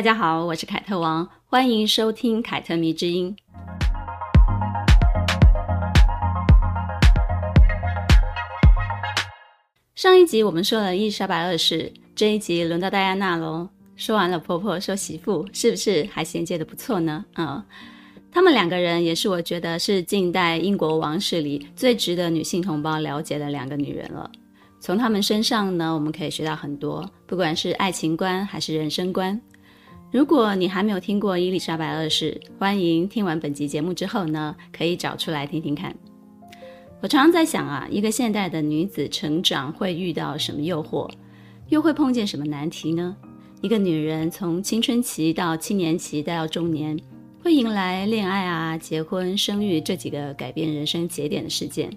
[0.00, 3.36] 大家好，我是凯特王，欢迎收听凯特迷之音。
[9.94, 13.68] 上一集我们说了伊丽莎白二世，这一集轮到戴安娜喽。
[13.94, 17.22] 说完了婆婆，说媳妇，是不是还衔接的不错呢？
[17.36, 17.62] 嗯，
[18.32, 24.30] 他们两个人也是我觉得是近代英国王室里最值得女性同胞了解的两个女人了。
[24.80, 29.38] 从他们身上呢，我们可以学到很多，不管是爱情观还是人生观。
[30.12, 35.94] 如果你还没有听过伊丽莎白二世，欢迎听完本集节目之后呢，可以找出来听听看。
[37.00, 41.08] 我常常在想啊，一个现代的女子成长会遇到什么诱惑，
[41.68, 43.16] 又会碰见什么难题呢？
[43.60, 46.98] 一个女人从青春期到青年期再到中年，
[47.40, 51.88] 会迎来恋爱啊、结婚、生育这几个改变人生节点的事件。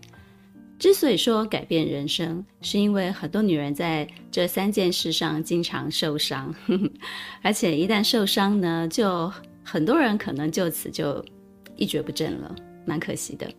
[0.80, 6.54] 之所以说改变人生，是因为很多女人在这三件事上经常受伤，
[7.42, 9.32] 而且一旦受伤呢，就
[9.64, 11.24] 很多人可能就此就
[11.78, 12.54] 一蹶不振了，
[12.86, 13.50] 蛮可惜的。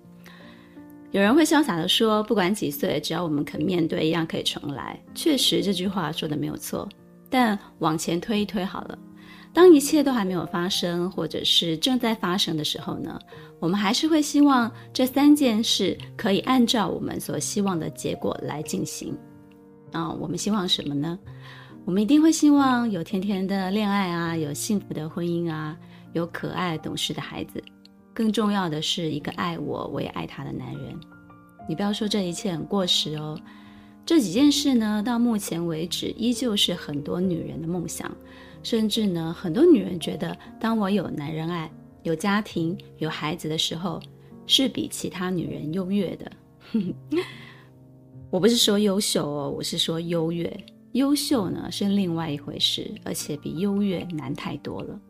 [1.12, 6.88] 有人会潇洒地说：“不管几岁，只要我们肯面对，一样可以重来。”确实，这句话说的没有错。
[7.30, 8.98] 但往前推一推好了，
[9.52, 13.16] 当一切都还没有发生，或者是正在发生的时候呢，
[13.58, 19.16] 我们还是会希望这三件事可以按照我们所希望的结果来进行。
[19.92, 21.18] 啊，我们希望什么呢？
[21.84, 25.76] 我们一定会希望有甜甜的恋爱啊，有幸福的婚姻啊，
[26.12, 27.62] 有可爱懂事的孩子。
[28.12, 30.98] 更重要的是一个爱我，我也爱他的男人。
[31.68, 33.38] 你不要说这一切很过时哦，
[34.06, 38.10] 这几件事呢，到目前为止依旧是很多女人的梦想，
[38.62, 41.70] 甚至呢，很多女人觉得，当我有男人爱、
[42.04, 44.00] 有家庭、有孩子的时候，
[44.46, 46.32] 是比其他女人优越的。
[48.30, 50.64] 我不是说优秀哦，我是说优越。
[50.92, 55.00] 优秀呢是另外一回事，而且比优越难太多了。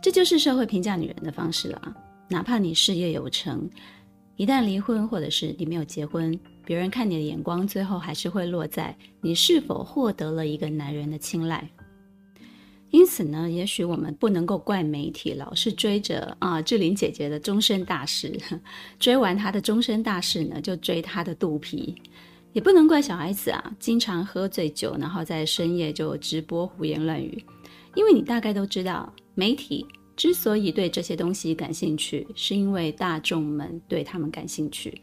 [0.00, 1.96] 这就是社会评价女人的方式了啊！
[2.28, 3.68] 哪怕你事业有成，
[4.36, 11.68] 一旦离婚或者是你没有结婚，别人看你的眼光最后还是会落在你是否获得了一个男人的青睐。
[12.90, 18.38] 因此呢，也许我们不能够怪媒体老是追着啊志玲姐姐的终身大事，
[18.98, 21.94] 追完她的终身大事呢，就追她的肚皮；
[22.54, 27.44] 也不能怪小孩子啊，经常喝醉酒，然后在深夜就直播胡言乱语。
[27.94, 29.84] 因为你大概都知道，媒体
[30.16, 35.00] 之所以对这些东西感兴趣，是因为大众们对他们感兴趣。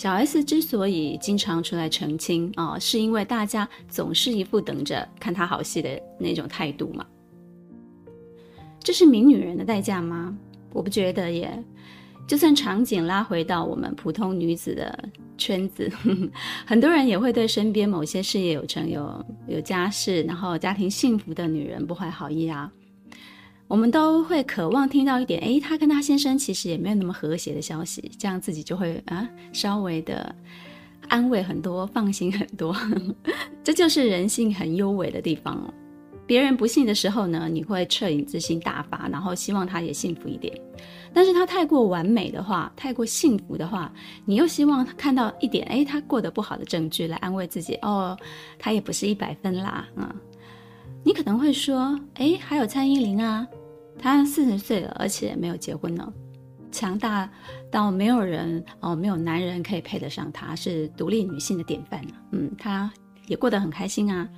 [0.00, 7.06] 小 S 之所以经常出来澄清啊，是因为大家总是一副等着看她好戏的那种态度嘛。
[8.78, 10.34] 这是名女人的代价吗？
[10.72, 11.62] 我不觉得耶。
[12.26, 15.06] 就算场景拉回到我们普通女子的
[15.36, 16.30] 圈子，呵呵，
[16.64, 22.72] 很多人也会对身边某些事业有成、有有家室，然后家庭幸福的女人不怀好意啊。
[23.70, 30.34] 我们都会渴望听到一点，诶，她跟她先生其实也没有那么和谐的消息，这样自己就会啊稍微的
[31.06, 32.74] 安慰很多，放心很多。
[33.62, 35.72] 这就是人性很幽微的地方。
[36.26, 40.52] 别人不幸的时候呢，你会恻隐之心大发，然后希望他也幸福一点。
[41.12, 43.92] 但是他太过完美的话，太过幸福的话，
[44.24, 47.76] 你又希望看到一点，诶，他过得不好的证据来安慰自己。
[47.82, 48.18] 哦，
[48.58, 50.12] 他也不是一百分啦，嗯。
[51.02, 53.46] 你可能会说，诶，还有蔡依林啊，
[53.98, 56.12] 她四十岁了，而且没有结婚呢，
[56.70, 57.30] 强大
[57.70, 62.04] 到没有人哦，没有男人可以配得上她，是独立女性的典范。
[62.32, 62.92] 嗯，她
[63.26, 64.28] 也过得很开心啊。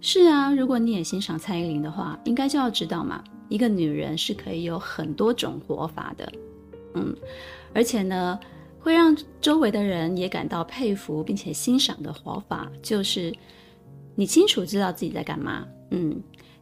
[0.00, 6.32] 是啊，如果你也欣赏蔡依林的话，应该就要知道嘛，一个女人是可以有很多种活法的，
[6.94, 7.14] 嗯，
[7.74, 8.40] 而且呢，
[8.78, 13.30] 会让周围的人也感到佩服并且欣赏的活法，就是
[14.14, 16.18] 你清楚知道自己在干嘛，嗯，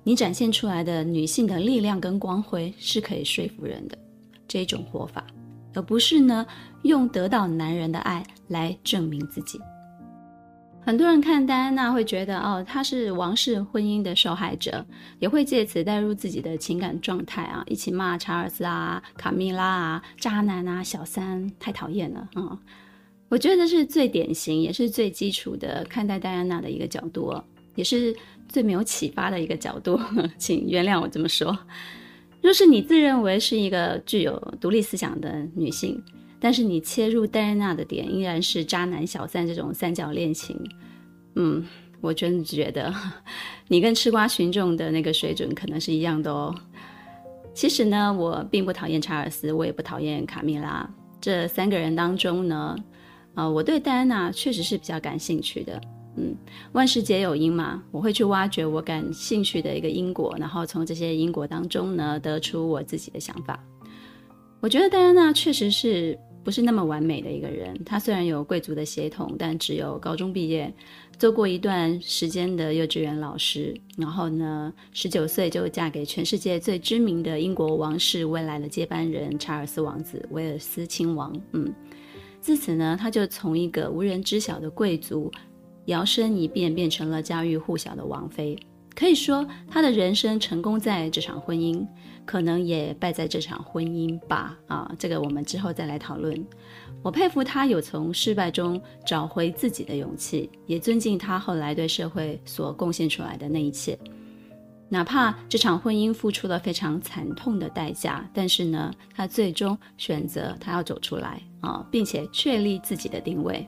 [0.08, 3.98] 你展现出来的女性的力量跟光辉是可以说服人的
[4.48, 5.22] 这种活法，
[5.74, 6.46] 而不是呢
[6.80, 9.60] 用得到男人的爱来证明自己。
[10.80, 14.82] 很多人看戴安娜会觉得，哦，她是王室婚姻的受害者，
[15.18, 22.58] 也会借此带入自己的情感状态啊，一起骂查尔斯啊、卡米拉啊、渣男啊、小三，太讨厌了啊、
[23.28, 27.38] 我觉得是最典型，也是最基础的看待戴安娜的一个角度，
[27.78, 28.12] 也是
[28.48, 29.96] 最没有启发的一个角度，
[30.36, 31.56] 请原谅我这么说。
[32.42, 36.02] 若是你自认为是一个具有独立思想的女性，
[36.40, 40.60] 但是你切入戴安娜的点依然是渣男小三这种三角恋情，
[41.36, 41.64] 嗯，
[42.00, 42.92] 我真的觉得
[43.68, 46.52] 你跟吃瓜群众的那个水准可能是一样的哦。
[47.54, 50.88] 其实呢，我并不讨厌查尔斯，我也不讨厌卡蜜拉。
[51.20, 52.76] 这三个人当中呢，
[53.34, 55.80] 呃，我对戴安娜确实是比较感兴趣的。
[56.18, 56.34] 嗯，
[56.72, 63.62] 万事皆有因嘛，我会去挖掘我感兴趣的一个因果，然后从这些因果当中呢，得出我自己的想法。
[64.60, 67.80] 我觉得戴安娜确实是不是那么完美的一个人。
[67.84, 70.74] 她虽然有贵族的血统，但只有高中毕业。
[71.18, 81.32] 做过一段时间的幼稚园老师，然后呢，十九岁就嫁给全世界最知名的英国王室未来的接班人查尔斯王子，威尔斯亲王。
[81.54, 81.74] 嗯，
[82.40, 85.28] 自此呢，他就从一个无人知晓的贵族，
[85.88, 88.58] 摇身一变变成了家喻户晓的王妃。
[88.94, 91.86] 可以说，她的人生成功在这场婚姻，
[92.24, 94.58] 可能也败在这场婚姻吧。
[94.66, 96.44] 啊，这个我们之后再来讨论。
[97.00, 103.96] 我佩服她有从失败中找回自己的勇气，也尊敬她后来对社会所贡献出来的那一切。
[104.88, 113.64] 哪怕这场婚姻付出了非常惨痛的代价，但是呢，她最终选择她要走出来啊，并且确立自己的定位。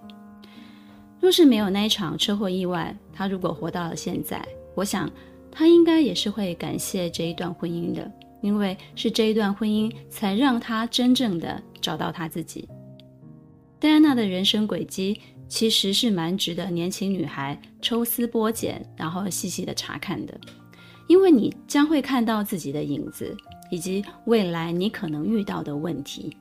[1.21, 4.43] 若是没有那一场车祸意外，他如果活到了现在，
[4.75, 5.11] 我想
[5.51, 12.67] 他应该也是会感谢这一段婚姻的，因为是这一段婚姻才让他真正的找到他自己。
[13.79, 20.41] 戴安娜的人生轨迹其实是蛮值得年轻女孩抽丝剥茧，然后细细的查看的，
[21.07, 23.37] 因为你将会看到自己的影子，
[23.71, 26.35] 以及未来你可能遇到的问题。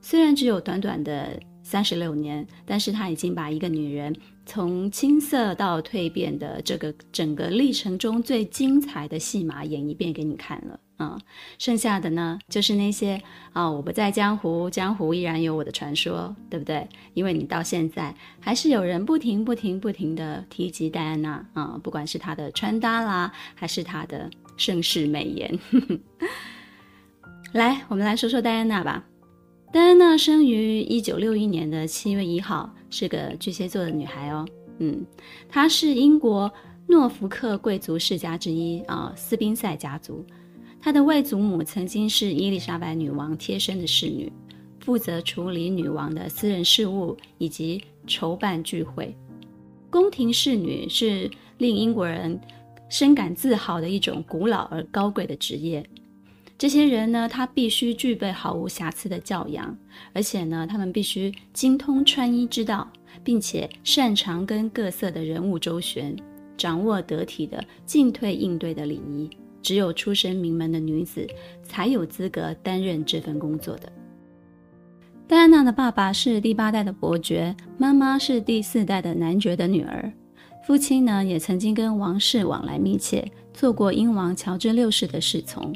[0.00, 1.38] 虽然只有短短的
[1.68, 4.16] 三十六年，但是他已经把一个女人
[4.46, 10.80] 从青涩到蜕变的这个整个历程中最精彩的戏码演一遍给你看了。
[10.96, 11.20] 啊、
[11.58, 13.22] 剩下的呢，就是那些
[13.52, 16.88] 啊、我不在江湖，江湖依然有我的传说，对不对？
[17.12, 25.58] 因为你到现在还是有人不停、不停、不停的提及戴安娜啊、不管是她的穿搭啦，还是她的盛世美颜。
[27.52, 29.04] 来，我们来说说戴安娜吧。
[29.70, 34.46] 戴安娜生于一九六一年的七月一号，是个巨蟹座的女孩哦。
[34.78, 35.04] 嗯，
[35.46, 36.50] 她是英国
[36.86, 40.24] 诺福克贵族世家之一啊，斯宾塞家族。
[40.80, 44.32] 她的外祖母曾经是伊丽莎白女王贴身的侍女，
[44.80, 49.14] 负责处理女王的私人事务以及筹办聚会。
[49.90, 52.40] 宫廷侍女是令英国人
[52.88, 55.86] 深感自豪的一种古老而高贵的职业。
[56.58, 59.78] 这些人呢，他必须具备毫无瑕疵的教养，
[60.12, 62.88] 而且呢，他们必须精通穿衣之道，
[63.22, 66.16] 并且擅长跟各色的人物周旋，
[66.56, 69.30] 掌握得体的进退应对的礼仪。
[69.62, 71.26] 只有出身名门的女子
[71.62, 73.92] 才有资格担任这份工作的。
[75.26, 80.12] 戴安娜的爸爸是第八代的伯爵，妈妈是第四代的男爵的女儿，
[80.66, 85.72] 父亲呢也曾经跟王室往来密切，做过英王乔治六世的侍从。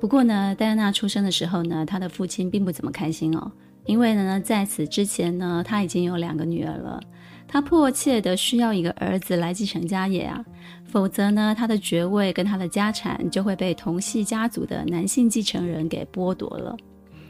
[0.00, 3.52] 不过呢，戴安娜出生的时候呢，她的父亲并不怎么开心哦，
[3.84, 6.98] 因为呢，在此之前呢，他已经有两个女儿了。
[7.46, 10.42] 他迫切的需要一个儿子来继承家业啊，
[10.84, 16.74] 否则呢，他的爵位跟他的家产就会被同系家族的男性继承人给剥夺了。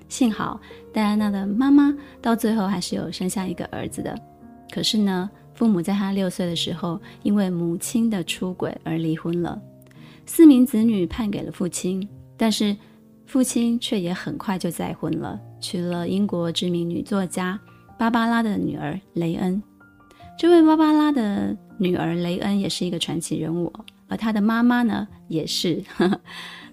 [0.08, 0.60] 幸好
[0.92, 4.16] 戴安娜的妈妈到最后还是有生下一个儿子的，
[4.70, 9.60] 可是呢，父母在他六岁的时候因为母亲的出轨而离婚了，
[10.26, 12.06] 四名子女判给了父亲，
[12.40, 12.74] 但是
[13.26, 17.60] 父亲却也很快就再婚了，娶了英国知名女作家
[17.98, 19.62] 芭芭拉的女儿雷恩。
[20.38, 23.70] 这位芭芭拉的女儿雷恩也是一个传奇人物，
[24.08, 25.84] 而她的妈妈呢，也是。
[25.98, 26.18] 呵呵，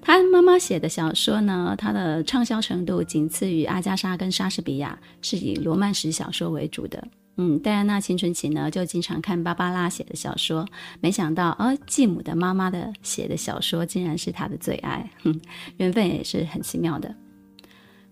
[0.01, 7.05] 她妈妈写的小说呢，她的畅销程度仅次于阿加莎跟莎士比亚，是以罗曼史小说为主的。
[7.38, 10.67] 嗯，戴安娜青春期呢，就经常看芭芭拉写的小说，
[11.00, 15.39] 没想到，哦，继母的妈妈的写的小说竟然是她的最爱，哼，
[15.77, 17.13] 缘分也是很奇妙的。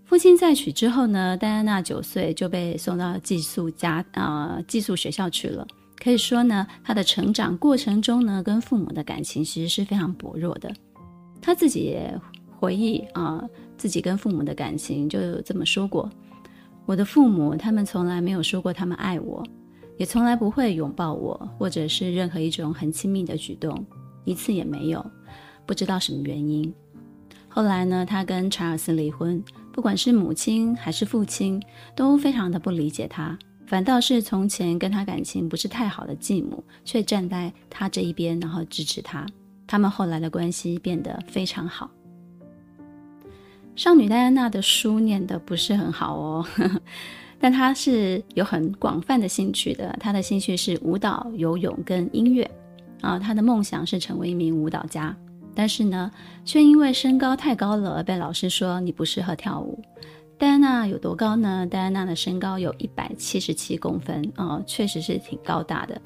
[0.04, 5.66] 父亲再娶之后呢，戴安娜九岁就被送到寄宿家啊、呃、寄宿学校去了。
[5.98, 10.72] 可以说呢，她的成长过程中呢，跟父母的感情其实是非常薄弱的。
[11.42, 12.16] 她自己也
[12.60, 13.44] 回忆啊、
[13.76, 16.08] 自己跟父母的感情就这么说过：
[16.86, 19.44] 我的父母他们从来没有说过他们爱我，
[19.98, 23.86] 也从来不会拥抱我，或者是任何一种很亲密的举动，
[24.24, 25.04] 一次也没有。
[25.66, 26.72] 不知道什么原因。
[27.48, 29.44] 后来呢，他跟查尔斯离婚。
[29.72, 31.62] 不管是母亲还是父亲，
[31.96, 39.26] 都非常的不理解他，反倒是从前跟他感情不是太好的继母，却站在他这一边，然后支持他。
[39.68, 41.90] 他们后来的关系变得非常好。
[43.76, 46.46] 少女戴安娜的书念得不是很好哦，
[47.38, 49.94] 但她是有很广泛的兴趣的。
[50.00, 52.50] 她的兴趣是舞蹈、游泳跟音乐
[53.02, 53.20] 啊。
[53.20, 55.16] 她的梦想是成为一名舞蹈家，
[55.54, 56.10] 但是呢，
[56.46, 59.78] 却因为身高太高了，而被老师说你不适合跳舞。
[60.38, 61.68] 戴安娜有多高呢？
[61.70, 66.02] 戴安娜的身高有一百七十七公分啊，确实是挺高大的。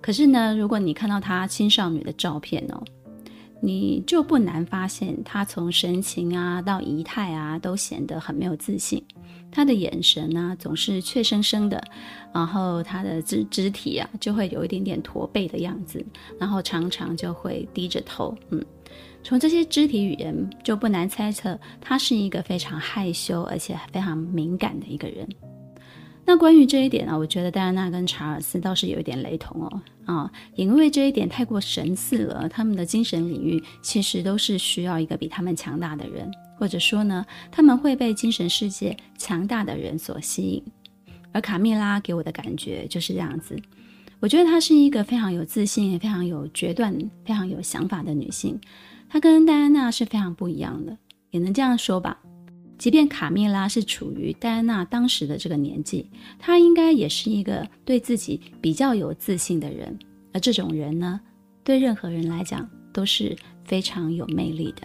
[0.00, 2.82] 可是呢，如果你看到她青少女的照片哦。
[3.60, 9.02] 你就不难发现，他从神情啊到仪态啊，都显得很没有自信。
[9.50, 11.82] 他的眼神呢、啊，总是怯生生的，
[12.32, 16.04] 然后他的肢肢体啊，就会有一点点驼背的样子，
[16.38, 18.36] 然后常常就会低着头。
[18.50, 18.62] 嗯，
[19.22, 25.26] 从这些肢体语言就不难猜测，他是一个非常害羞而且非常敏感的一个人。
[26.28, 36.28] 那关于这一点呢，我觉得戴安娜跟查尔斯倒是有一点雷同哦，啊，因为这一点太过神似了，他们的精神领域其实都是需要一个比他们强大的人，
[36.58, 40.62] 或者说呢，他们会被精神世界强大的人所吸引。
[41.30, 43.56] 而卡蜜拉给我的感觉就是这样子，
[44.18, 46.92] 我觉得她是一个非常有自信、也非常有决断、
[47.24, 48.60] 非常有想法的女性，
[49.08, 50.98] 她跟戴安娜是非常不一样的，
[51.30, 52.18] 也能这样说吧。
[52.78, 59.98] 即便卡蜜拉是处于戴安娜当时的这个年纪，她应该也是一个对自己比较有自信的人。
[60.32, 61.20] 而这种人呢，
[61.64, 64.82] 对任何人来讲都是非常有魅力的。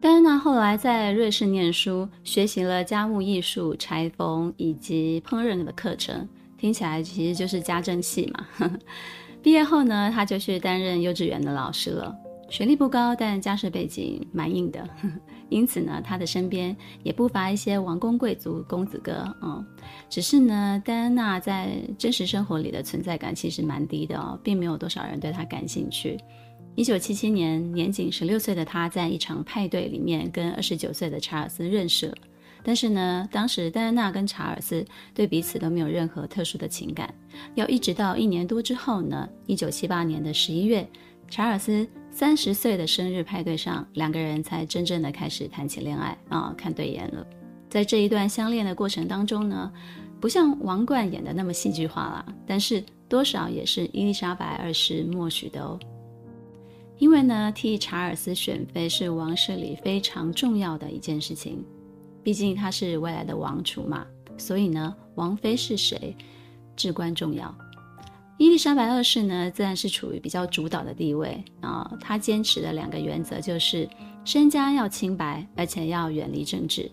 [0.00, 8.46] 戴安娜后来在瑞士念书，学习了家务艺术、裁缝以及烹饪的课程，听起来其实就是家政系嘛。
[9.42, 12.14] 毕业后呢，她就去担任幼稚园的老师了。
[12.48, 14.88] 学历不高，但家世背景蛮硬的，
[15.48, 19.24] 因此呢，他的身边也不乏一些王公贵族、公子哥。
[19.42, 19.64] 嗯，
[20.10, 26.18] 只是呢，戴安娜在真实生活里的存在感其实蛮低的哦，并没有多少人对她感兴趣。
[26.74, 32.16] 一九七七年，年仅十六岁的她在一场派对里面跟二十九岁的查尔斯认识了，
[32.62, 34.84] 但是呢，当时戴安娜跟查尔斯
[35.14, 37.14] 对彼此都没有任何特殊的情感。
[37.54, 40.86] 要一直到一年多之后呢，一九七八年的十一月。
[41.28, 41.84] 查尔斯
[42.18, 47.26] 三十岁的生日派对上，两个人才真正的开始谈起恋爱啊，看对眼了。
[47.68, 49.70] 在这一段相恋的过程当中呢，
[50.18, 55.78] 不像王冠演的那么戏剧化啦，但是多少也是伊丽莎白二世默许的哦。
[56.96, 61.62] 因为呢，替查尔斯选妃是王室里非常重要的一件事情，
[62.22, 64.06] 毕竟他是未来的王储嘛，
[64.38, 66.16] 所以呢，王妃是谁
[66.74, 67.54] 至关重要。
[68.38, 71.90] 伊丽莎白二世呢，自然是处于比较主导的地位啊。
[72.00, 73.88] 她坚持的两个原则就是：
[74.24, 76.90] 身家要清白，而且要远离政治。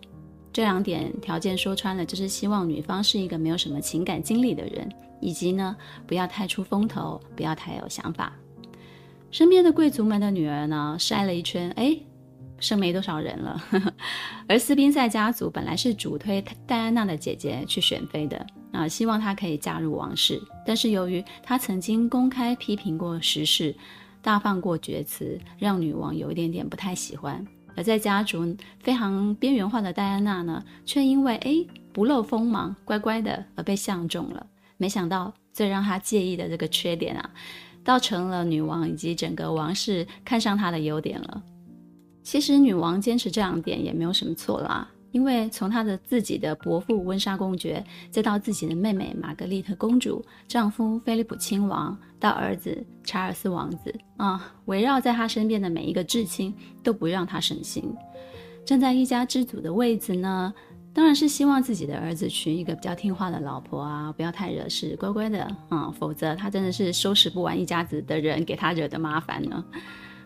[0.52, 5.76] 这两点条件说穿了，就是希望女方是一个没有什么情感经历的人，以及呢，
[6.08, 8.34] 不要太出风头，不要太有想法。
[9.32, 11.98] 身边的贵族们的女儿呢，筛了一圈，哎。
[12.60, 13.62] 剩没多少人了，
[14.48, 20.42] 而斯宾塞家族本来是主推戴安娜的姐姐去选妃的啊，希望她可以嫁入王室。
[20.66, 23.74] 但是由于她曾经公开批评过时事，
[24.22, 27.46] 大放过厥词，让女王有一点点不太喜欢。
[27.76, 34.46] 而在家族非常边缘化的戴安娜呢，却因为诶不露锋芒，乖乖的而被相中了。
[34.78, 37.30] 没想到最让她介意的这个缺点啊，
[37.84, 41.42] 倒成了女王以及整个王室看上她的优点了。
[42.22, 56.52] 其实女王坚持这两点也没有什么错啦，因为从他的自己的伯父温莎公爵，再到自己的妹妹玛格丽特公主，丈夫菲利普亲王，到儿子查尔斯王子啊，围绕在他身边的每一个至亲
[56.82, 57.96] 都不让他省心。
[58.66, 60.52] 站在一家之主的位子呢，
[60.96, 69.64] 当然是希望自己的儿子娶一个比较听话的老婆啊，不要太惹事，乖乖的啊，否则他真的是收拾不完一家子的人给他惹的麻烦呢。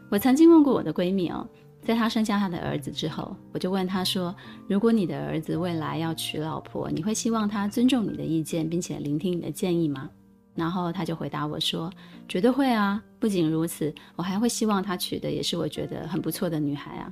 [0.09, 1.45] 我曾经问过我的闺蜜哦。
[1.87, 4.35] 在他生下他的儿子之后，我就问他说
[4.67, 10.09] ：“如果你的儿子未来要娶老婆，你会希望他尊重你的意见，并且聆听你的建议吗？”
[10.53, 11.89] 然后他就回答我说
[12.27, 13.01] ：“绝对会啊！
[13.19, 17.09] 不仅如此，我还会希望他娶的也是我觉得很不错的女孩啊。”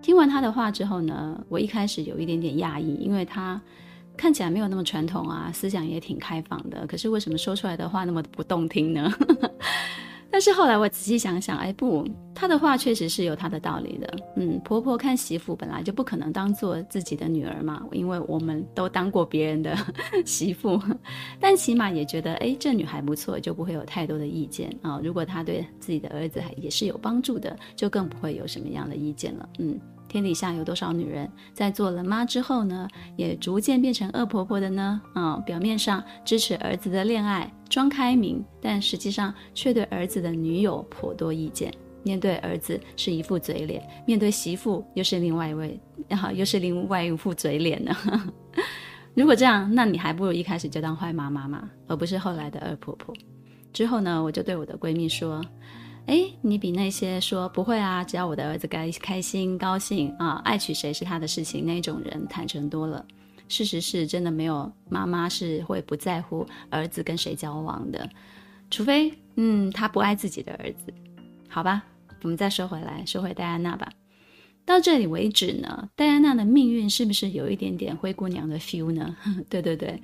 [0.00, 3.60] 听完他的话之后呢，我一开始有一点点讶异，因为他
[4.16, 6.86] 看起来没有那么传统啊，思想也挺开放的。
[6.86, 9.12] 可是为什么说出来的话那么不动听呢？
[10.30, 14.16] 但是后来我仔细想想，哎，不，她的话确实是有她的道理的。
[14.36, 19.76] 嗯，婆婆看媳妇本来就不可能当做自己的女儿嘛，因为我们都当过别人的
[20.26, 20.80] 媳妇，
[21.40, 29.48] 但起码也觉得，哎，这女孩不错，就不会有太多的意见啊，如果她对自己的儿子也是有帮助的，就更不会有什么样的意见了。
[29.58, 29.78] 嗯。
[30.08, 34.98] 天底下有多少女人在做了妈之后呢，也逐渐变成恶婆婆的呢？
[35.12, 41.72] 啊、表面上支持儿子的恋爱，装开明，但实际上却对儿子的女友颇多意见。
[42.04, 47.94] 面对儿子是一副嘴脸，面对媳妇又是另外一位，啊， 又是另外一副嘴脸呢。
[49.14, 53.14] 如果这样，那你还不如一开始就当坏妈妈嘛，而不是后来的二婆婆。
[53.72, 55.44] 之后呢，我就对我的闺蜜说
[56.06, 63.04] ：“哎，你比那些说不会啊，只要我的儿子该开心高兴啊，爱娶谁是他的事情那种人坦诚多了。
[63.48, 68.08] 事实是真的没有妈妈是会不在乎儿子跟谁交往的，
[68.70, 70.92] 除非嗯，他不爱自己的儿子。
[71.48, 71.82] 好吧，
[72.22, 73.90] 我们再说回来，说回戴安娜吧。”
[74.66, 79.16] 到这里为止呢，戴安娜的命运是不是有一点点灰姑娘的 feel 呢？
[79.48, 79.98] 对 对对，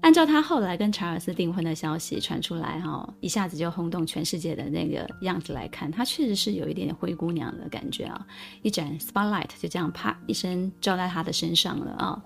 [0.00, 8.26] 按照她后来跟查尔斯订婚的消息传出来，哈，一下子就轰动全世界的那个样子来看，她确实是有一点点灰姑娘的感觉啊！
[8.62, 12.22] 一盏 spotlight 就这样啪一声照在她的身上了啊，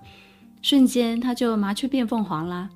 [0.61, 2.69] 瞬间她就麻雀变凤凰啦！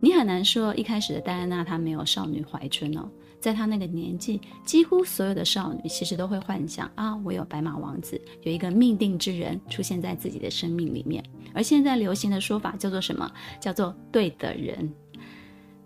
[0.00, 3.08] 你很难说一开始的戴安娜她没有少女怀春哦。
[3.44, 11.22] 在她那个年纪，几乎所有的少女其实都会幻想啊，我有白马王子，有一个命定之人出现在自己的生命里面。
[11.52, 13.30] 而现在流行的说法叫做什么？
[13.60, 14.90] 叫做对的人。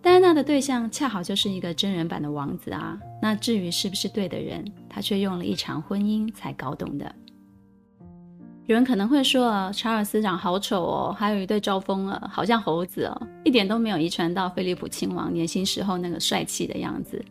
[0.00, 2.96] 戴安娜的对象恰好就是一个真人版的王子啊。
[3.20, 7.12] 那至于是不是对的人，她却用了一场婚姻才搞懂的。
[8.68, 17.24] 有人可能会说啊，查尔斯长好丑哦，还有一对招风耳，好像猴子哦，一点都没有遗传到菲利普亲王年轻时候那个帅气的样子。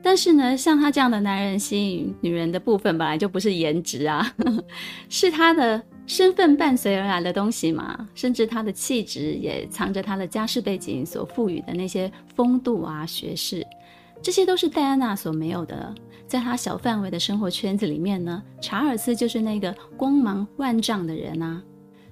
[0.00, 4.32] 但是呢，像他这样的男人吸引女人的部分本来就不是颜值啊，
[5.10, 13.66] 是他的身份伴随而来的东西嘛，甚至他的气质也藏着他的家世背景所赋予的那些风度啊、学识，
[14.24, 15.94] 这些都是戴安娜所没有的。
[16.26, 21.62] 在她小范围的生活圈子里面呢，查尔斯就是那个光芒万丈的人啊。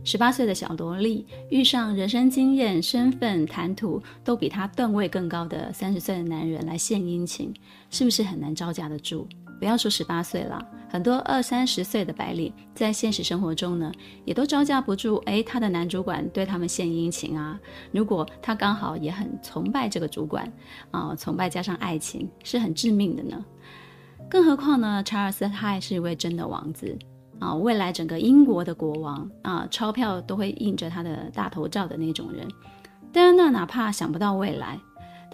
[0.04, 7.50] 十八岁的小萝莉遇上人生经验、身份、谈吐都比她段位更高的三十岁的男人来献殷勤，
[7.88, 9.26] 是不是很难招架得住？
[9.62, 13.92] 不要说十八岁了，很多二三十岁的白领在现实生活中呢，
[14.24, 15.22] 也都招架不住。
[15.24, 17.56] 哎，他的男主管对他们献殷勤啊，
[17.92, 20.52] 如果他刚好也很崇拜这个主管
[20.90, 23.40] 啊，崇拜加上爱情，是很致命的呢。
[24.28, 26.98] 更何况呢，查尔斯他还是一位真的王子
[27.38, 32.48] 啊，未来整个英国的国王啊，钞票都会印着他的大头照的那种人。
[33.12, 34.80] 戴安娜哪怕想不到未来，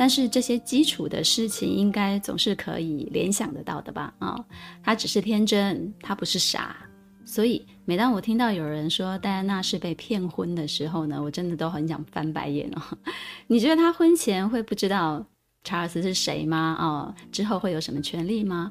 [0.00, 4.14] 但是这些基础的事情应该总是可以联想得到的吧？
[4.20, 4.38] 啊，
[4.80, 6.76] 他只是天真，他不是傻。
[7.24, 12.82] 所以每当我听到有人说戴安娜是被骗婚的时候呢，我真的都很想翻白眼哦。
[13.48, 15.26] 你觉得他婚前会不知道
[15.64, 16.76] 查尔斯是谁吗？
[16.78, 18.70] 哦，之后会有什么权利吗？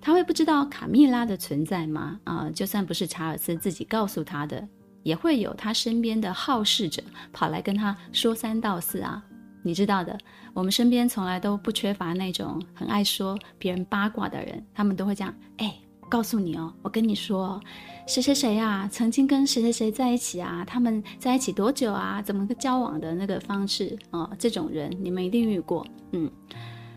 [0.00, 2.20] 他会不知道卡蜜拉的存在吗？
[2.22, 4.66] 啊、就算不是查尔斯自己告诉他的，
[5.02, 9.20] 也会有他身边的好事者跑来跟他说三道四啊。
[9.64, 10.16] 你知道的，
[10.58, 15.72] 我们身边从来都不缺乏那种很爱说别人八卦的人，他们都会这样，哎。
[16.10, 17.60] 告诉你哦，我跟你说，
[18.06, 20.64] 谁谁谁呀，曾经跟谁谁谁在一起啊？
[20.66, 22.22] 他们在一起多久啊？
[22.22, 26.30] 怎么个交往的那个方式哦，这种人你们一定遇过，嗯，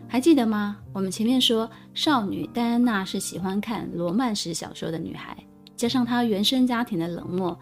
[0.08, 0.78] 还记得吗？
[0.94, 5.36] 我们前面说，少女戴安娜是喜欢看罗曼史小说的女孩，
[5.76, 7.60] 加上她原生家庭的冷漠，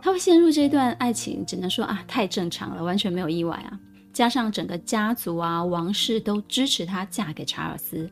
[0.00, 3.78] 她会陷入这段爱情，只能说啊，太正常了，完全没有意外啊。
[4.16, 8.08] 加上整个家族啊，王室都支持她嫁给查尔斯。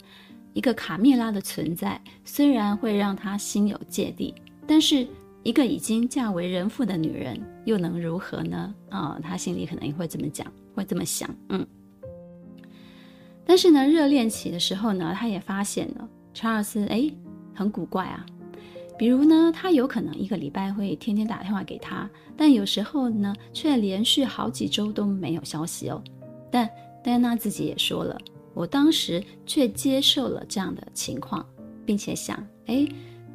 [0.52, 4.34] 一个卡蜜拉的存在，虽然会让她心有芥蒂，
[4.66, 5.08] 但是
[5.42, 8.74] 一个已经嫁为人妇的女人又能如何呢？
[8.90, 11.66] 啊、她心里可能也会这么讲，会这么想，嗯。
[13.46, 17.10] 但是呢，热恋期的时候呢，她也发现了查尔斯，哎，
[17.54, 18.26] 很古怪啊。
[18.96, 26.02] 比如呢，他有可能一个礼拜会天天打电话给他，但有时候呢，却连续好几周都没有消息哦。
[26.50, 26.68] 但
[27.02, 28.16] 戴安娜自己也说了。
[28.54, 31.44] 我当时却接受了这样的情况，
[31.85, 32.87] 并且想，哎，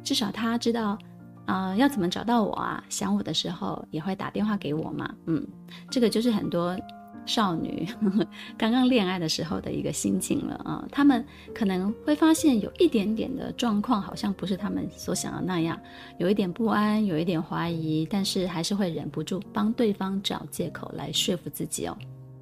[0.02, 0.96] 至少他知道，
[1.44, 2.82] 啊、要怎么找到我啊？
[2.88, 5.14] 想我的时候也会打电话给我嘛。
[5.26, 5.46] 嗯，
[5.90, 6.74] 这个就是很多
[7.26, 8.26] 少女呵呵
[8.58, 10.86] 刚刚恋爱的时候的一个心境了啊。
[10.90, 15.78] 他们可能会发现有一点点的状况好像不是他们所想的那样，
[16.18, 21.96] 有一点不安，有一点怀疑，但是还是会忍不住帮对方找借口来说服自己哦，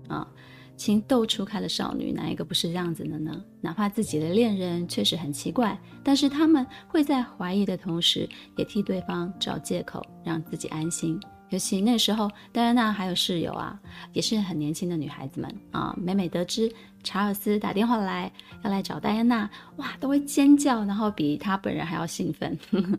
[0.09, 0.29] 啊。
[0.77, 3.43] 情窦初开的少女，哪一个不是这样子的呢？
[3.61, 11.19] 哪怕自己的恋人确实很奇怪，但是他们会在怀疑的同时，也替对方找借口，让自己安心。
[11.51, 13.79] 尤其那时候，戴安娜还有室友啊，
[14.13, 16.71] 也是很年轻的女孩子们啊，每每得知
[17.03, 18.31] 查尔斯打电话来
[18.63, 22.59] 要来找戴安娜，哇，都会尖叫，然后比她本人还要兴奋。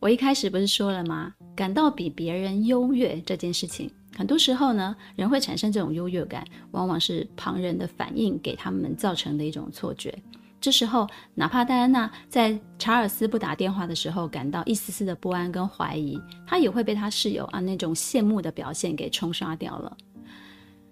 [0.00, 1.34] 我一开始不是说了吗？
[1.56, 3.90] 感到比别人优越这件事情。
[4.16, 10.16] 很多时候呢，人会产生这种优越感，往往是旁人的反应给他们造成的一种错觉。
[10.60, 19.96] 这时候，哪怕戴安娜在查尔斯不打电话的时候感到一丝丝的不安跟怀疑，她也会被她室友啊那种羡慕的表现给冲刷掉了。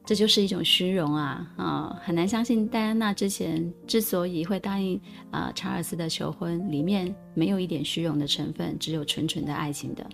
[0.04, 2.00] 这就是一种虚荣啊啊！
[2.04, 5.00] 很难相信戴安娜之前之所以会答应
[5.32, 10.06] 啊查尔斯的求婚，里面没有一点虚荣的成分，只有纯纯的爱情的。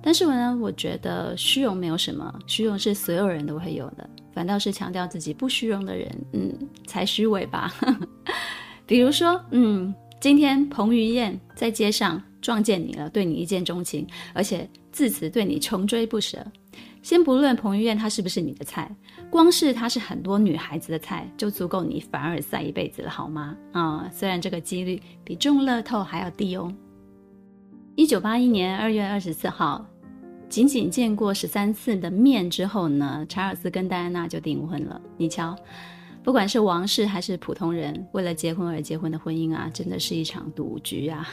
[0.00, 7.74] 但是呢，我觉得虚荣没有什么，虚荣是所有人都会有的，反倒是强调自己不虚荣的人，嗯，才虚伪吧。
[8.88, 16.38] 比如说，嗯，今天彭于晏在街上撞见你了，对你一见钟情，而且自此对你穷追不舍。
[17.02, 18.90] 先不论彭于晏他是不是你的菜，
[19.28, 23.54] 光是他是很多女孩子的菜，就足够你凡尔赛一辈子了，好吗？
[23.72, 26.72] 啊、嗯，虽然这个几率比中乐透还要低哦。
[27.94, 29.86] 一九八一年二月二十四号，
[30.48, 34.98] 仅仅见过十三次的面之后呢，查尔斯跟戴安娜就订婚了。
[35.18, 35.54] 你瞧。
[36.28, 41.26] 不管是王室还是普通人，为了结婚而结婚的婚姻啊，真的是一场赌局啊！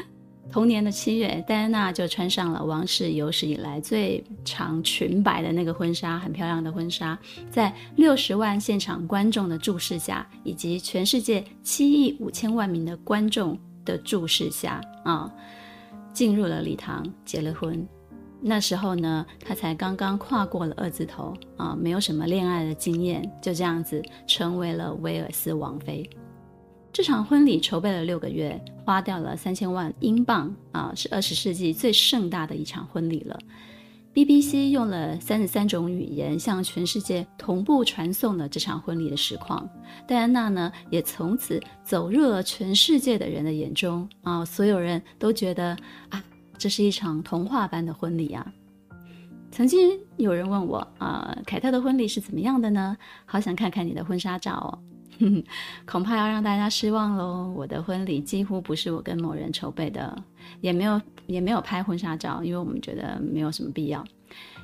[0.52, 7.18] 同年的七月，戴安娜就穿上了王室有史以来最长裙摆的那个婚纱，很漂亮的婚纱，
[7.50, 15.32] 在六十万现场观众的注视下，以及全世界七亿五千万名的观众的注视下啊，
[16.12, 17.88] 进入了礼堂，结了婚。
[18.46, 26.08] 那时候呢，她才刚刚跨过了二字头啊，没有什么恋爱的经验，就这样子成为了威尔斯王妃。
[26.92, 33.38] 这场婚礼筹备了六个月，花掉了三千万英镑啊，是二十世纪最盛大的一场婚礼了。
[34.12, 39.66] BBC 用了三十三种语言向全世界同步传送了这场婚礼的实况。
[40.06, 45.74] 戴安娜呢，也从此走入了全世界的人的眼中啊，所有人都觉得
[46.10, 46.22] 啊。
[46.58, 48.52] 这是一场童话般的婚礼啊！
[49.50, 52.96] 曾经有人问我啊，凯特的婚礼是怎么样的呢？
[53.24, 54.78] 好想看看你的婚纱照哦。
[55.86, 57.52] 恐怕要让大家失望喽。
[57.56, 60.16] 我的婚礼几乎不是我跟某人筹备的，
[60.60, 64.04] 也没有也没有拍婚纱照，因为我们觉得没有什么必要。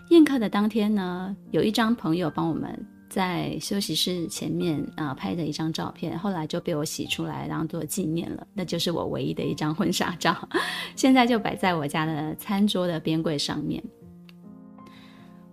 [0.09, 2.87] 宴客的当天呢，有一张朋友帮我们。
[3.11, 8.47] 在休息室前面啊拍的一张照片，后来就被我洗出来当做纪念了。
[8.55, 10.49] 那就是我唯一的一张婚纱照，
[10.95, 13.83] 现在就摆在我家的餐桌的边柜上面。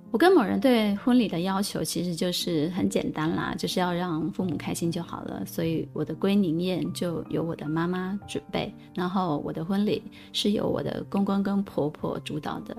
[0.10, 5.46] 我跟某人对婚礼的要求其实就是很简单啦，就是要让父母开心就好了。
[5.46, 12.76] 所以我的归宁宴就由我的妈妈准备，然后我的婚礼是由我的公公跟婆婆主导的。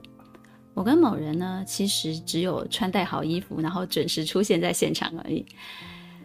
[0.78, 5.44] 我跟某人呢，其实只有穿戴好衣服，然后准时出现在现场而已。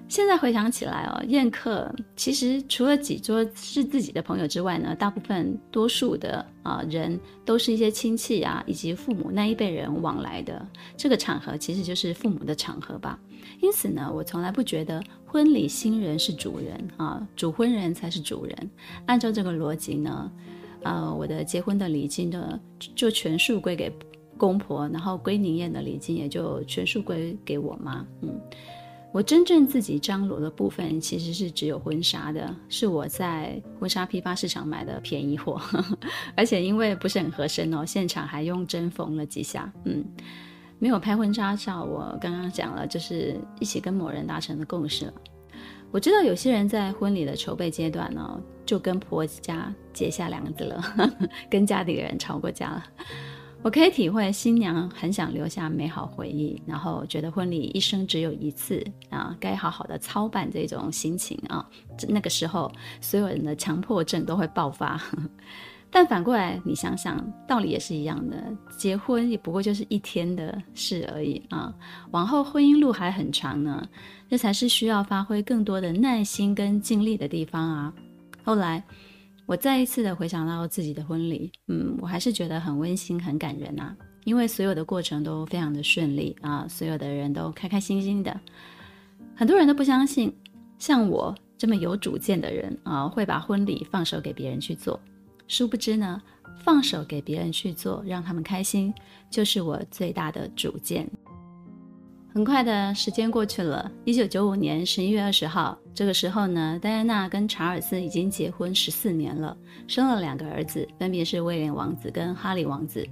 [0.07, 10.63] 现在回想起来哦，宴客其实除了几桌是自己的朋友之外呢，大部分多数的啊、人都是一些亲戚啊，以及父母那一辈人往来的。
[10.95, 13.19] 这个场合其实就是父母的场合吧。
[13.59, 18.69] 因此呢，我从来不觉得婚礼新人是主人啊，主婚人才是主人。
[19.07, 20.31] 按照这个逻辑呢，
[20.83, 22.59] 呃，我的结婚的礼金呢，
[22.95, 23.91] 就全数归给。
[24.37, 28.05] 公婆，然后归宁宴的礼金也就全数归给我妈。
[28.21, 28.39] 嗯，
[29.11, 35.61] 我真正自己张罗的部分其实是只有婚纱的，是我在婚纱批发市场买的便宜货，
[36.35, 39.71] 而且因为不是很合身哦，现场还用针缝了几下。
[39.85, 40.03] 嗯，
[40.79, 45.13] 没有拍婚纱照，我刚刚讲了，就是一起跟某人达成的共识了。
[45.91, 50.83] 我知道有些人在婚礼的筹备阶段呢，就跟婆家结下梁子了，
[51.51, 52.83] 跟家里人吵过架了。
[53.63, 61.65] 我可以体会新娘很想留下美好回忆，然后觉得婚礼一生只有一次啊，该好好的操办这种心情啊。
[62.09, 65.01] 那个时候，所有人的强迫症都会爆发。
[65.89, 71.73] 但反过来，你想想，道理也是一样的，结婚也不过就是一天的事而已啊。
[72.11, 73.87] 往后婚姻路还很长呢，
[74.29, 77.93] 这才是需要发挥更多的耐心跟尽力的地方啊。
[78.43, 78.83] 后来。
[79.45, 88.39] 我再一次的回想到自己的婚礼，嗯，我还是觉得很温馨、很感人啊，因为所有的过程都非常的顺利啊，所有的人都开开心心的。
[89.35, 90.33] 很多人都不相信，
[90.79, 94.99] 像我这么有主见的人啊，会把婚礼放手给别人去做。
[95.47, 96.21] 殊不知呢，
[96.63, 98.93] 放手给别人去做，让他们开心，
[99.29, 101.09] 就是我最大的主见。
[102.33, 113.07] 很快的时间过去了，一九九五年十一月二十号，这个时候呢，戴安娜跟查尔斯已经结婚十四年了，生了两个儿子，分别是威廉王子跟哈利王子。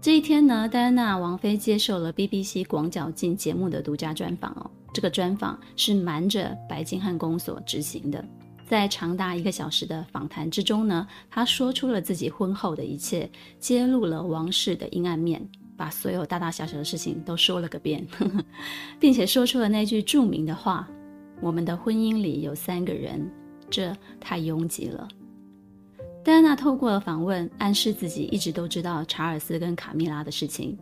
[0.00, 8.24] 这一天呢，戴安娜王妃接受了 BBC 广角镜节目的独家专访哦，这个专访是瞒着白金汉宫所执行的，
[8.68, 15.44] 在长达一个小时的访谈之中呢，她说出了自己婚后的一切，揭露了王室的阴暗面。
[15.82, 18.06] 把所有大大小小的事情都说了个遍，
[19.00, 20.88] 并且说出了那句著名的话
[21.42, 23.28] ：“我们的婚姻里有三个人，
[23.68, 25.08] 这太拥挤了。
[26.22, 30.78] 戴安娜透过了访问，暗示自己一直都知道查尔斯跟卡蜜拉的事情，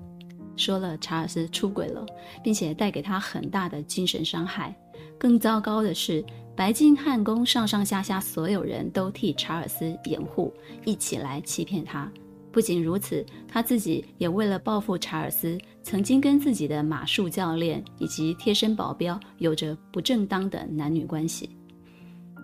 [0.55, 2.05] 说了查尔斯出轨了，
[2.45, 4.77] 并且带给他很大的精神伤害。
[5.19, 6.23] 更糟糕的是，
[6.55, 10.53] 白金汉宫上上下下所有人都替查尔斯掩护，
[10.85, 12.13] 一起来欺骗他。
[12.53, 21.51] 不仅如此，他自己也为了报复查尔斯，曾经跟自己的马术教练以及贴身保镖有着不正当的男女关系。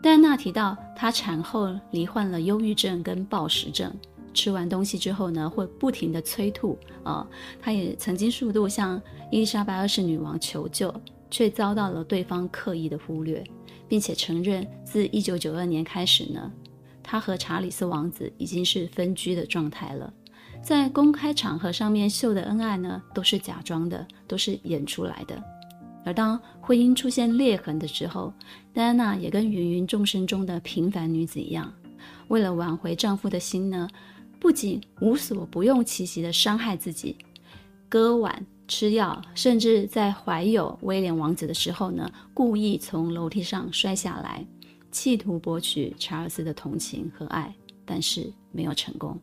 [0.03, 3.93] 戴安娜提到，她产后罹患了忧郁症跟暴食症，
[4.33, 7.27] 吃完东西之后呢，会不停地催吐啊。
[7.61, 10.95] 她也曾经数度向伊丽莎白二世女王求救，
[11.31, 13.43] 却遭到了对方刻意的忽略，
[13.89, 16.53] 并且承认自1992年开始呢，
[17.09, 20.13] 她和查理斯王子已经是分居的状态了。
[20.61, 25.41] 在公开场合上面秀的恩爱呢，都是假装的，都是演出来的。
[26.05, 28.33] 而当婚姻出现裂痕的时候，
[28.73, 31.73] 戴安娜也跟芸芸众生中的平凡女子一样，
[32.27, 33.89] 为了挽回丈夫的心呢，
[34.41, 37.17] 不仅无所不用其极的伤害自己，
[37.89, 44.45] 割腕、吃药，甚至在怀有威廉王子的时候呢，故意从楼梯上摔下来，
[44.97, 47.55] 企图博取查尔斯的同情和爱，
[47.85, 49.15] 但是没有成功。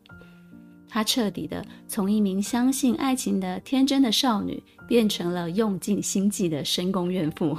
[0.88, 7.58] 她彻底的从一名相信爱情的天真的少女，变成了用尽心计的深宫怨妇，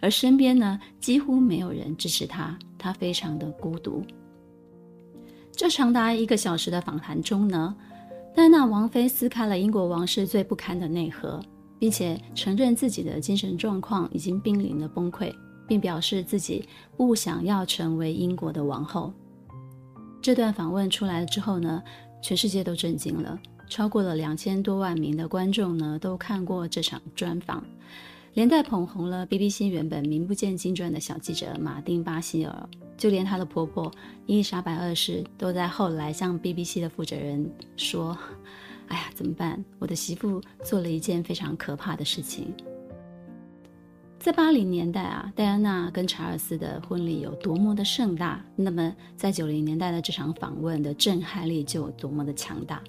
[0.00, 4.00] 而身边呢，几乎没有人支持她，她非常的孤独。
[5.50, 7.74] 这长达一个小时的访谈中呢，
[8.32, 11.42] 戴安娜王妃撕开了英国王室最不堪的内核，
[11.80, 15.34] 并且承认自己的精神状况已经濒临了崩溃，
[15.70, 19.12] 并表示自己不想要成为英国的王后。
[20.20, 21.80] 这段访问出来了之后呢，
[22.20, 27.64] 全世界都震惊了，超过了两千多万名的观众呢，都看过这场专访，
[28.34, 33.88] 连带捧红了 BBC 原本名不见经传的小记者马丁·巴希尔，就连她的婆婆
[34.26, 38.18] 伊丽莎白二世都在后来向 BBC 的负责人说
[38.88, 39.64] ：“哎呀，怎么办？
[39.78, 42.52] 我的媳妇做了一件非常可怕的事情。”
[44.20, 52.82] 在八零年代啊，戴安娜跟查尔斯的婚礼有多么的盛大，那么在九零年代的这场访问的震撼力就有多么的强大。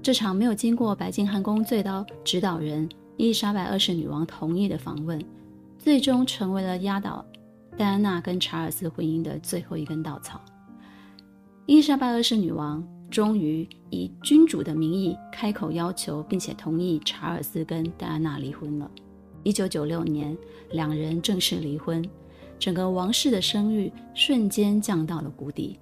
[0.00, 5.20] 这场没有经过白金汉宫最高指导人伊丽莎白二世女王同意的访问，
[5.80, 7.24] 最终成为了压倒
[7.76, 10.40] 戴安娜跟查尔斯婚姻的最后一根稻草。
[11.66, 18.88] 伊丽莎白二世女王终于以君主的名义开口要求，并且同意查尔斯跟戴安娜离婚了。
[19.44, 20.36] 一九九六年，
[20.70, 22.04] 两人正式离婚，
[22.58, 25.78] 整个王室的声誉瞬间降到了谷底。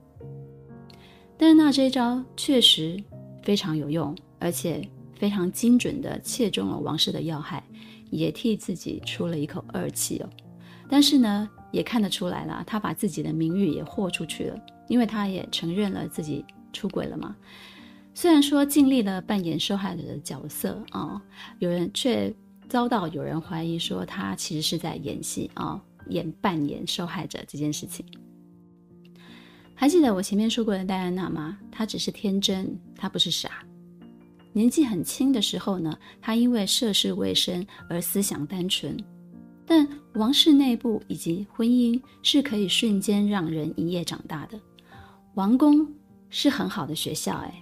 [1.37, 3.03] 戴安娜这一招确实
[3.43, 7.63] 非常有用，而且非常精准地切中了王室的要害，
[8.11, 10.29] 也替自己出了一口恶气哦。
[10.89, 17.37] 但是呢，也看得出来了，她把自己的名誉也豁出去了，因为她也承认了自己出轨了嘛。
[18.15, 21.23] 虽然说尽力了扮演受害者的角色啊、
[21.59, 22.35] 有人却。
[22.71, 28.07] 遭到有人怀疑说他其实是在演戏啊、演扮演受害者这件事情。
[29.75, 31.59] 还记得我前面说过的戴安娜吗？
[31.73, 33.65] 她只是天真，她不是傻。
[34.53, 38.97] 年纪很轻的时候呢，她因为涉世未深而思想单纯。
[39.67, 44.61] 但王室内部以及婚姻是可以瞬间让人一夜长大的。
[45.35, 45.87] 王宫
[46.29, 47.55] 是很好的学校，哎，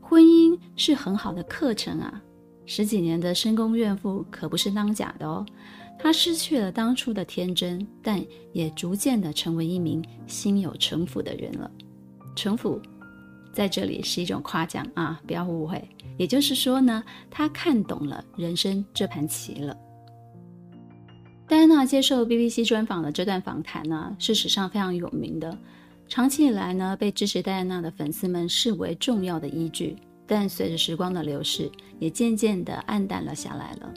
[0.00, 2.20] 婚姻是很好的课程啊。
[2.66, 5.46] 十几年的深宫怨妇可不是当假的哦，
[5.98, 11.70] 她失去了当初的天真，但也逐渐的成为一名心有城府的人了。
[12.34, 12.80] 城府
[13.52, 15.82] 在这里是一种夸奖啊，不要误会。
[16.18, 19.76] 也就是说呢，她看懂了人生这盘棋了。
[21.46, 25.56] 戴安娜接受 BBC 专访的这段访谈呢，是史上非常有名的，
[26.08, 29.96] 长期以来呢，被支持戴安娜的粉丝们视为重要的依据。
[30.26, 33.94] 但随着时光的流逝，也渐渐的黯淡了下来了。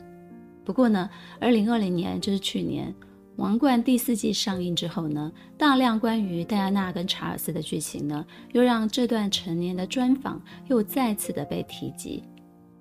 [0.63, 2.93] 不过呢，二零二零年就是去年，
[3.37, 12.23] 《王冠》第四季上映之后呢，大量关于戴安娜跟查尔斯的剧情呢，又让这段陈年的专访又再次的被提及。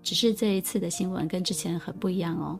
[0.03, 2.59] 只是这一次的新闻跟之前很不一样哦。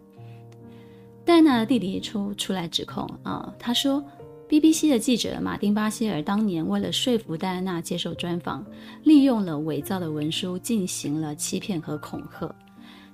[1.25, 4.03] 戴安娜的弟弟出出来指控啊，他说。
[4.49, 8.65] BBC 的记者马丁·巴希尔当年为了说服戴安娜接受专访，
[9.05, 12.51] 利用了伪造的文书进行了欺骗和恐吓，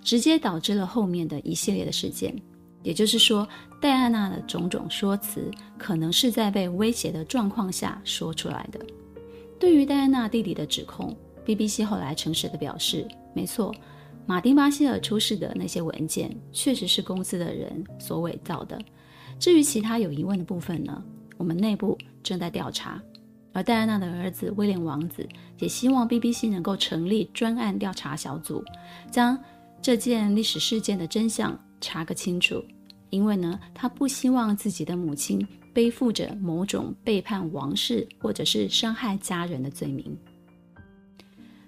[0.01, 2.33] 直接导致了后面的一系列的事件。
[2.85, 3.49] 也就是说，
[3.81, 8.79] 戴安娜的种种说辞可能是在被威胁的状况下说出来的。
[9.59, 13.75] 对于戴安娜弟弟的指控，BBC 后来诚实地表示，没错，
[14.25, 18.79] 马丁·巴希尔出示的那些文件确实是公司的人所伪造的。
[19.41, 21.03] 至于其他有疑问的部分呢，
[21.37, 23.03] 我们内部正在调查。
[23.53, 28.65] 而戴安娜的儿子威廉王子也希望 BBC 能够成立专案调查小组，
[29.13, 29.39] 将
[29.81, 32.65] 这件历史事件的真相查个清楚。
[33.11, 40.19] 因为呢，他不希望自己的母亲背负着某种背叛王室或者是伤害家人的罪名。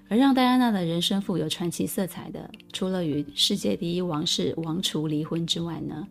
[0.08, 6.04] 而让戴安娜的人生富有传奇色彩的，除了与世界第一王室王储离婚之外呢，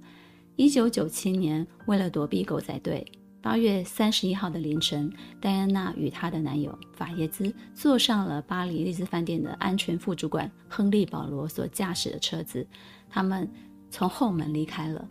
[0.55, 3.05] 一九九七年为了躲避狗仔队。
[3.45, 5.07] 八月三十一号的凌晨，
[5.39, 12.65] 戴安娜与她的男友法耶兹坐上了巴黎丽兹饭店的安全副主管亨利·保罗所驾驶的车子，
[13.07, 13.47] 他们
[13.91, 15.07] 从后门离开了，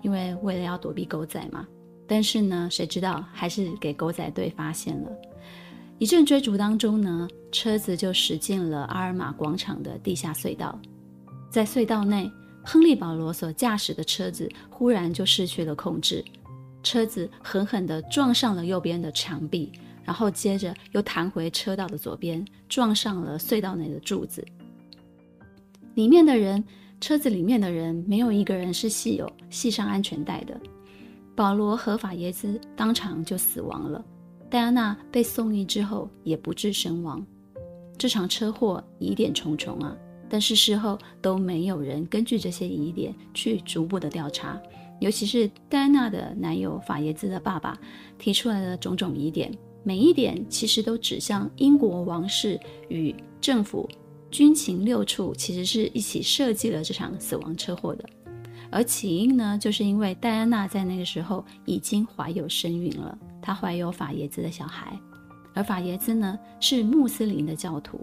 [0.00, 1.66] 因为为了要躲避狗仔嘛。
[2.06, 5.10] 但是呢，谁知道还是给狗仔队发现了。
[5.98, 10.80] 一阵追逐当中呢，车子就驶进了阿尔玛广场的地下隧道，
[11.50, 12.30] 在隧道内，
[12.64, 16.24] 亨利·保罗所驾驶的车子忽然就失去了控制。
[16.82, 19.70] 车子狠狠地撞上了右边的墙壁，
[20.04, 24.44] 然后接着又弹回车道的左边，撞上了隧道内的柱子。
[25.94, 26.62] 里面的人，
[27.00, 30.58] 车子里面的人，没有一个人是系有系上安全带的。
[31.34, 34.04] 保罗和法耶兹当场就死亡了，
[34.48, 37.24] 戴安娜被送医之后也不治身亡。
[37.96, 39.96] 这场车祸疑点重重啊，
[40.28, 44.60] 但是事后都没有人根据这些疑点去逐步的调查。
[45.00, 47.76] 尤其是戴安娜的男友法耶兹的爸爸
[48.18, 53.88] 提出来的种种疑点，每一点其实都指向英国王室与政府
[54.30, 58.04] 军情六处其实是一起设计了这场死亡车祸的。
[58.70, 64.96] 而起因呢，就是因为戴安娜在那个时候已经怀有身孕了，她怀有法耶兹的小孩，
[65.54, 68.00] 而法耶兹呢是穆斯林的教徒。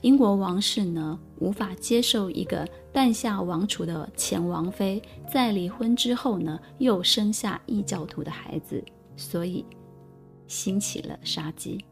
[0.00, 8.84] 英国王室呢，无法接受一个诞下王储的前王妃在离婚之后呢，又生下异教徒的孩子，
[9.16, 9.64] 所以
[10.46, 11.84] 兴起了杀机。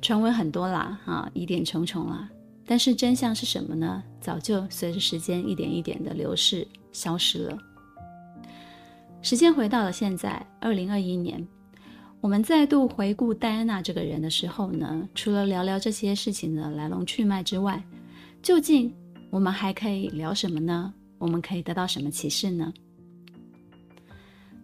[0.00, 2.28] 传闻很多啦，啊，疑点重重啦。
[2.64, 4.02] 但是真相是什么呢？
[4.20, 7.58] 早就随着时间一点一点的流逝消失了。
[9.20, 11.46] 时间回到了现在，二零二一年。
[12.20, 17.82] 我们再度回顾戴安娜这个人的时候呢，除了聊聊这些事情的来龙去脉之外，
[18.40, 18.94] 究竟
[19.32, 20.92] 我们还可以聊什么呢？
[21.16, 22.70] 我们可以得到什么启示呢？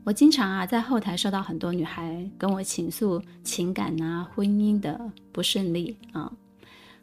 [0.04, 5.00] 我经常啊在后台收到很多女孩跟我倾诉情感啊、婚姻的
[5.32, 6.30] 不顺利啊，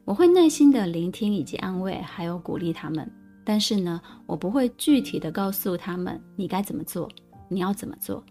[0.04, 3.12] 我会耐心的聆听以及安慰，还有鼓励她们，
[3.44, 7.10] 但是呢，我不会具体的告诉她们你该怎么做，
[7.50, 8.24] 你要怎么做。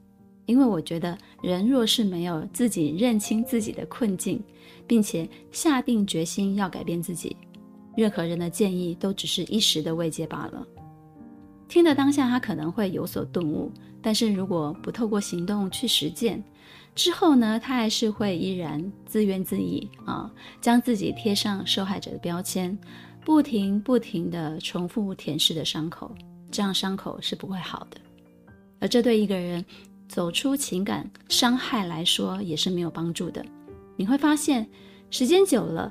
[0.47, 4.41] 因为我觉得，人若是没有自己认清自己的困境，
[4.87, 7.37] 并且下定决心要改变自己，
[7.97, 10.67] 任何人的建议都只是一时的慰藉罢了。
[11.69, 16.43] 听的当下，他可能会有所顿悟，但是如果不透过行动去实践，
[16.95, 20.31] 之后呢，他还是会依然自怨自艾啊，
[20.61, 22.77] 将自己贴上受害者的标签，
[23.25, 26.15] 不停不停地重复舔舐的伤口，
[26.51, 27.99] 这样伤口是不会好的，
[28.81, 29.65] 而这对一个人。
[30.07, 33.45] 走出情感伤害来说也是没有帮助的。
[33.97, 34.65] 你会发现，
[35.11, 35.91] 时间久了，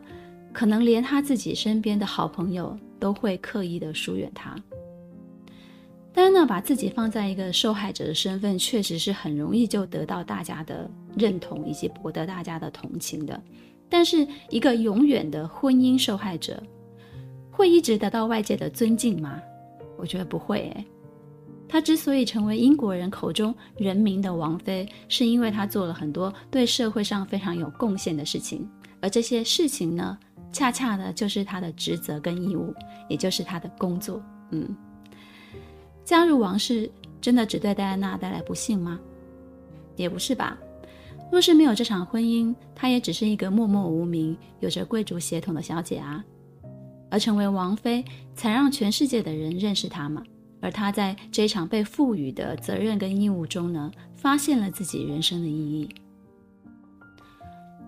[0.54, 4.56] 可能连他自己身边的好朋友都会刻意的疏远他。
[6.14, 10.88] 但是呢，把自己放在一个受害者的身份，确实是很容易就得到大家的
[11.18, 13.42] 认同以及博得大家的同情的。
[13.90, 16.62] 但是，一个永远的婚姻受害者，
[17.50, 19.42] 会一直得到外界的尊敬吗？
[19.98, 20.86] 我觉得不会诶。
[21.68, 30.16] 她之所以成为英国人口中人民的王妃，是因为她做了很多对社会上非常有贡献的事情，而这些事情呢，
[30.54, 32.74] 恰恰的就是她的职责跟义务，
[33.10, 34.24] 也就是她的工作。
[34.52, 34.74] 嗯，
[36.06, 36.90] 加入王室
[37.20, 38.98] 真的只对戴安娜带来不幸吗？
[39.96, 40.58] 也不是吧。
[41.32, 46.24] 若是没有这场婚姻，她也只是一个默默无名、有着贵族血统的小姐啊。
[47.10, 48.04] 而成为王妃，
[48.36, 50.24] 才让全世界的人认识她嘛。
[50.62, 55.90] 而她在这场被赋予的责任跟义务中呢，发现了自己人生的意义。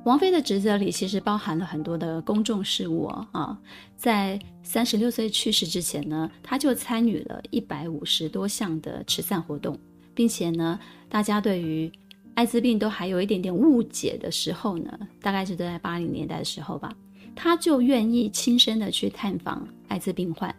[0.05, 3.59] 王菲的职责里其实包含了很多的公众事务哦，啊，
[3.97, 9.75] 在三十六岁去世之前呢，她就参与了一百五十多项的慈善活动，
[10.13, 10.79] 并且呢，
[11.09, 11.91] 大家对于
[12.35, 16.95] 艾滋病都还有一点点误解的时候呢，大概是在八零年代的时候吧，
[17.35, 20.55] 他就愿意亲身的去探访艾滋病患。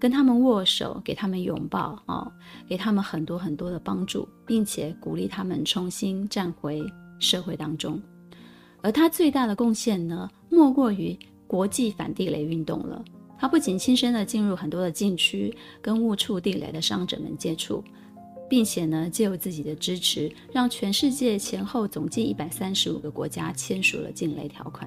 [0.00, 2.32] 跟他们握手，给他们拥抱啊、哦，
[2.68, 6.84] 给他们很多很多的帮助，并且鼓励他们重新站回
[7.20, 8.02] 社会当中。
[8.84, 13.02] 而他最大的贡献呢，莫过于国际反地雷运动了。
[13.38, 17.82] 他不仅亲身的进入很多的禁区，跟误触地雷的伤者们接触，
[18.46, 24.86] 并且呢，借由自己的支持，让全世界前后总计一百三十五个国家签署了禁雷条款。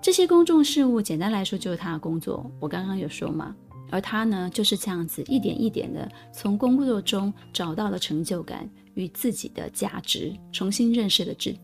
[0.00, 2.50] 这些公众事务，简单来说就是他的工作。
[2.58, 3.54] 我刚刚有说嘛，
[3.90, 11.54] 而他呢，就是这样子一点一点的从工作中找到了成就感与自己的价值，重新认识了自，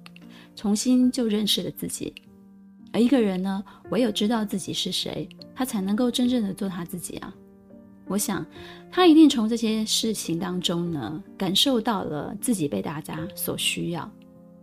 [0.56, 2.12] 重新就认识了自己。
[2.92, 7.32] 而一个人呢，唯有知道自己是谁，他才能够真正的做他自己啊。
[8.08, 8.44] 我想，
[8.90, 14.10] 他一定从这些事情当中呢，感受到了自己被大家所需要。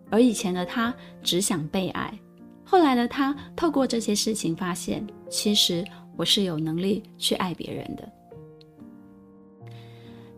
[0.09, 2.17] 而以前的他只想被爱，
[2.63, 5.83] 后来的他透过这些事情发现，其实
[6.15, 8.09] 我是有能力去爱别人的。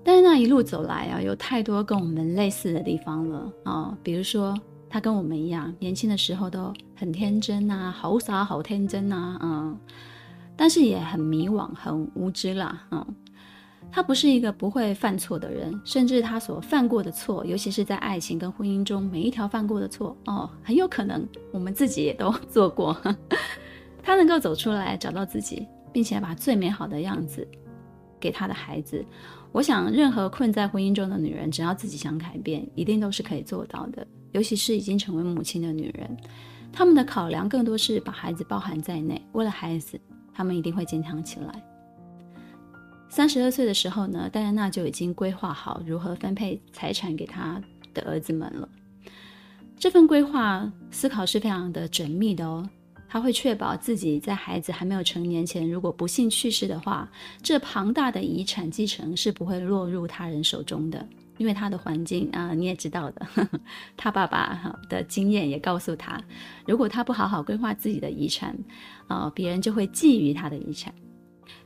[0.04, 4.58] 但是那一路走来啊，有太多跟我们类似的地方了啊，比如说
[4.96, 9.78] 他跟我们一样，年轻的时候都很天真啊，好傻好天真啊，嗯。
[10.56, 12.82] 但是也很迷惘，很无知啦。
[12.92, 13.06] 嗯，
[13.92, 22.96] 他不是一个不会犯错的人，甚至他所犯过的错，尤其是在爱情跟婚姻中，每一条犯过的错，哦，很有可能我们自己也都做过。
[24.02, 27.46] 他能够走出来，找到自己，并且把最美好的样子
[28.18, 29.04] 给他的孩子。
[29.52, 34.08] 我想，任何困在婚姻中的女人，只要自己想改变，一定都是可以做到的。
[34.36, 36.18] 尤其是已经成为母亲的女人，
[36.72, 40.00] 她们的考量更多是把孩子包含在内，为了孩子。
[40.38, 41.64] 他们一定会坚强起来。
[43.08, 47.62] 三十二岁的时候呢，戴安娜就已经规划好如何分配财产给她
[47.94, 48.68] 的儿子们了。
[49.80, 52.70] 这份规划思考是非常的缜密的哦。
[53.08, 57.10] 她会确保自己在孩子还没有成年前，如果不幸去世的话，
[57.42, 61.08] 这庞大的遗产继承是不会落入他人手中的。
[61.38, 63.60] 因为他的环境啊，你也知道的，呵呵，
[63.96, 66.20] 他爸爸的经验也告诉他，
[66.66, 68.56] 如果他不好好规划自己的遗产。
[69.08, 70.92] 啊，别人就会觊觎他的遗产，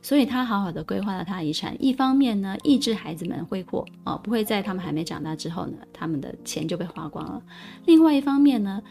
[0.02, 1.74] 所以他好好的规划了他的遗产。
[1.82, 7.42] 一方面呢，抑制孩子们挥霍，啊，不会在他们还没长大之后呢，他们的钱就被花光了。
[7.86, 8.82] 另外一方面呢，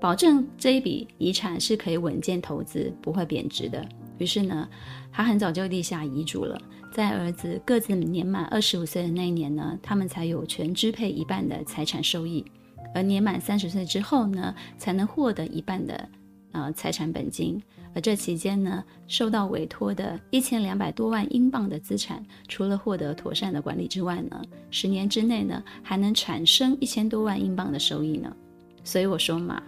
[0.00, 3.86] 保证这一笔遗产是可以稳健投资，不会贬值的。
[4.18, 4.68] 于是呢，
[5.12, 6.60] 他很早就立下遗嘱了，
[6.92, 12.44] 在儿子各自年满二十五岁的那一年呢，他们才有权支配一半的财产收益，
[12.94, 16.08] 而年满三十岁之后呢，才能获得一半的。
[16.52, 17.62] 呃，财产本金，
[17.94, 24.40] 而这期间呢，受到委托的一千两百多万英镑的资产，除了获得妥善的管理之外呢，
[24.70, 28.34] 十年之内呢，还能产生一千多万英镑的收益呢。
[28.82, 29.62] 所以我说嘛，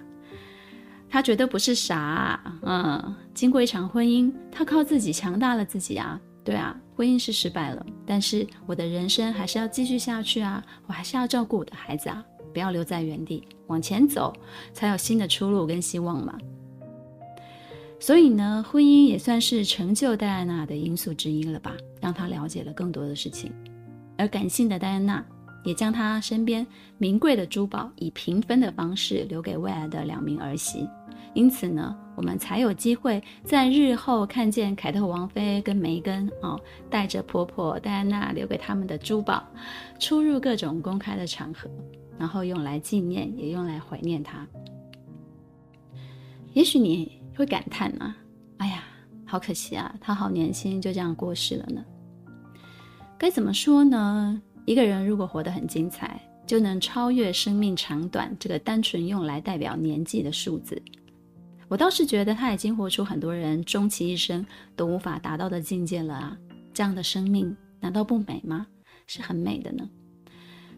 [1.11, 14.33] 他绝对不是傻啊，嗯，经过一场婚姻，他靠自己强大了自己啊，对啊，婚姻是失败了，但是我的人生还是要继续下去啊，我还是要照顾我的孩子啊，不要留在原地，往前走，
[14.73, 16.37] 才有新的出路跟希望嘛。
[18.01, 23.53] 所以呢，婚姻也算是成就戴安娜的因素之一了吧，让她了解了更多的事情。
[24.17, 25.25] 而感性的戴安娜
[25.65, 30.89] 也将他身边名贵的珠宝以平分的方式留给未来的两名儿媳。
[31.35, 36.59] 因此呢，我们才有机会在日后看见凯特王妃跟梅根哦，
[36.91, 39.47] 带着婆婆戴安娜留给他们的珠宝，
[39.99, 41.69] 出入各种公开的场合，
[42.19, 44.47] 然后用来纪念，也用来怀念她。
[46.53, 47.17] 也许你。
[47.37, 48.17] 会感叹啊，
[48.57, 48.83] 哎呀，
[49.25, 51.85] 好可惜啊，他好年轻就这样过世了呢。
[53.17, 54.43] 该怎么说呢？
[54.69, 60.79] 一个人如果活得很精彩，就能超越生命长短这个单纯用来代表年纪的数字。
[61.69, 64.45] 我倒是觉得他已经活出很多人终其一生
[64.77, 66.39] 都无法达到的境界了啊！
[66.75, 68.67] 这样的生命难道不美吗？
[69.07, 69.89] 是很美的呢。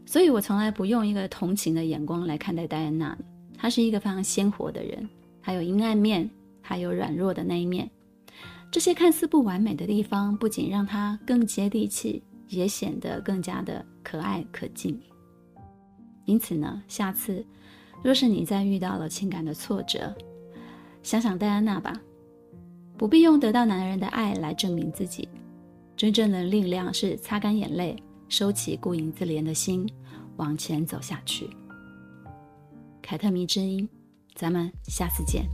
[0.06, 3.18] 所以我从来不用一个同情的眼光来看待戴安娜，
[3.58, 5.08] 她是一个非常鲜活的人，
[5.42, 6.30] 她有阴暗面。
[6.62, 7.90] 她有软弱的那一面，
[8.70, 15.00] 这些看似不完美的地方，不仅让她更接地气，也显得更加的可爱可敬。
[16.26, 17.44] 因此呢，下次
[18.02, 20.14] 若是你再遇到了情感的挫折，
[21.02, 21.98] 想想戴安娜吧，
[22.96, 25.28] 不必用得到男人的爱来证明自己，
[25.96, 27.96] 真正的力量是擦干眼泪，
[28.28, 29.88] 收起顾影自怜的心，
[30.36, 31.48] 往前走下去。
[33.02, 33.88] 凯特迷之音，
[34.34, 35.44] 咱们下次见。